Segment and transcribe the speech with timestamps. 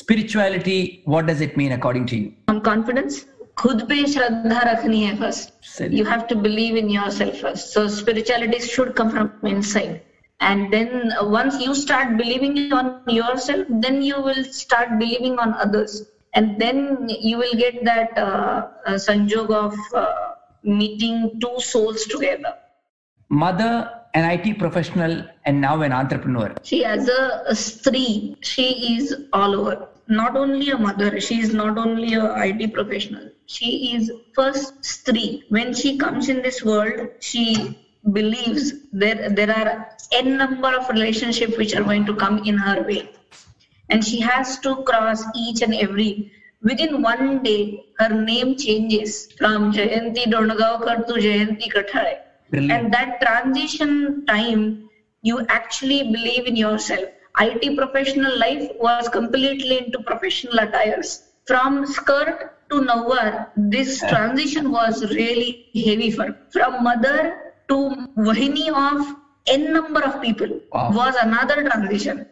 [0.00, 2.34] Spirituality, what does it mean according to you?
[2.48, 3.24] On confidence,
[3.58, 5.52] खुद पे श्रद्धा रखनी है first.
[5.92, 7.72] You have to believe in yourself first.
[7.72, 10.02] So spirituality should come from inside.
[10.40, 15.54] And then uh, once you start believing on yourself, then you will start believing on
[15.54, 16.04] others.
[16.34, 22.54] And then you will get that uh, uh, sanjog of uh, meeting two souls together.
[23.30, 26.54] Mother, an IT professional, and now an entrepreneur.
[26.62, 29.88] She, as a, a stree, she is all over.
[30.19, 33.29] Not only a mother, she is not only a IT professional.
[33.45, 35.43] She is first stree.
[35.49, 37.45] When she comes in this world, she
[38.17, 39.71] believes there there are
[40.19, 43.01] n number of relationships which are going to come in her way.
[43.89, 46.11] And she has to cross each and every.
[46.61, 47.61] Within one day
[47.99, 52.19] her name changes from jayanti donagaonkar to jayanti kathale
[52.75, 54.61] and that transition time
[55.29, 57.09] you actually believe in yourself
[57.39, 65.01] it professional life was completely into professional attires from skirt to nowar this transition was
[65.15, 67.17] really heavy for from mother
[67.69, 67.77] to
[68.17, 69.15] Vahini of
[69.47, 70.91] n number of people wow.
[70.91, 72.25] was another transition.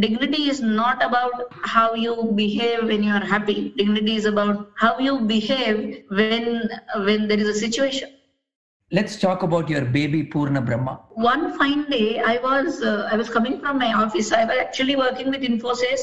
[0.00, 3.72] Dignity is not about how you behave when you are happy.
[3.76, 6.68] Dignity is about how you behave when
[7.06, 8.10] when there is a situation.
[8.92, 11.00] Let's talk about your baby Purna Brahma.
[11.10, 14.30] One fine day, I was uh, I was coming from my office.
[14.30, 16.02] I was actually working with Infosys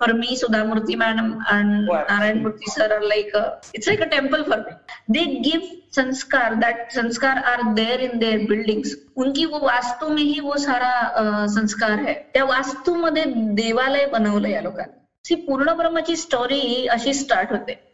[0.00, 2.06] for me, Sudhamurthy madam and wow.
[2.08, 4.72] Narayan Murthy sir are like a, it's like a temple for me.
[5.10, 5.62] They give
[5.94, 8.96] संस्कार that संस्कार are there in their buildings.
[9.16, 13.24] उनकी वो वास्तु में ही वो सारा संस्कार है त्या वास्तूमध्ये
[13.60, 17.91] देवालय बनवलं या लोकांनी पूर्ण ब्रह्माची स्टोरी अशी स्टार्ट होते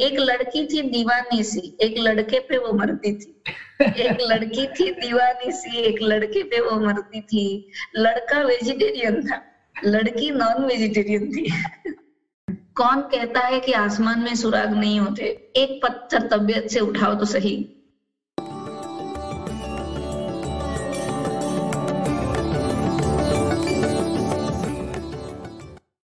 [0.00, 3.42] एक लड़की थी दीवानी सी एक लड़के पे वो मरती थी।
[3.80, 9.40] एक लड़की थी दीवानी सी एक लड़के पे वो मरती थी। लड़का वेजिटेरियन था
[9.84, 11.50] लड़की नॉन वेजिटेरियन थी।
[12.74, 15.24] कौन कहता है कि आसमान में सुराग नहीं होते?
[15.56, 17.79] एक पत्थर तबियत से उठाओ तो सही।